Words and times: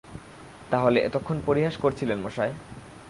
তা 0.69 0.77
হলে 0.79 0.99
এতক্ষণ 0.99 1.37
পরিহাস 1.45 1.75
করছিলেন 1.77 2.17
মশায়? 2.19 2.53